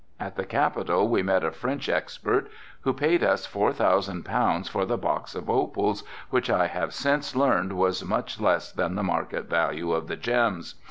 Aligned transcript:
At 0.19 0.35
the 0.35 0.47
capital 0.47 1.07
we 1.07 1.21
met 1.21 1.43
a 1.43 1.51
French 1.51 1.87
expert 1.87 2.49
who 2.81 2.91
paid 2.91 3.23
us 3.23 3.45
four 3.45 3.71
thousand 3.71 4.23
pounds 4.23 4.67
for 4.67 4.83
the 4.83 4.97
box 4.97 5.35
of 5.35 5.47
opals, 5.47 6.03
which 6.31 6.49
I 6.49 6.65
have 6.65 6.91
since 6.91 7.35
learned 7.35 7.73
was 7.73 8.03
much 8.03 8.39
less 8.41 8.71
than 8.71 8.95
the 8.95 9.03
market 9.03 9.47
value 9.47 9.91
of 9.91 10.07
the 10.07 10.15
gems. 10.17 10.73